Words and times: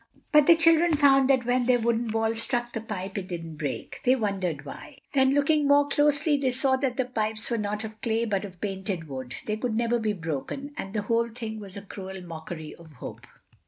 But 0.31 0.47
the 0.47 0.55
children 0.55 0.95
found 0.95 1.29
that 1.29 1.45
when 1.45 1.67
their 1.67 1.77
wooden 1.77 2.07
ball 2.07 2.35
struck 2.35 2.73
the 2.73 2.81
pipe 2.81 3.19
it 3.19 3.27
didn't 3.27 3.57
break. 3.57 4.01
They 4.03 4.15
wondered 4.15 4.65
why! 4.65 4.97
Then, 5.13 5.35
looking 5.35 5.67
more 5.67 5.87
closely, 5.87 6.37
they 6.37 6.49
saw 6.49 6.75
that 6.77 6.97
the 6.97 7.05
pipes 7.05 7.51
were 7.51 7.59
not 7.59 7.83
of 7.83 8.01
clay, 8.01 8.25
but 8.25 8.43
of 8.43 8.59
painted 8.59 9.07
wood. 9.07 9.35
They 9.45 9.57
could 9.57 9.75
never 9.75 9.99
be 9.99 10.13
broken—and 10.13 10.95
the 10.95 11.03
whole 11.03 11.29
thing 11.29 11.59
was 11.59 11.77
a 11.77 11.83
cruel 11.83 12.19
mockery 12.23 12.73
of 12.73 12.93
hope. 12.93 13.27